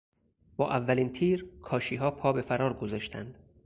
[0.57, 3.35] با اولین تیر، کاشیها پا به فرار گذاشتند.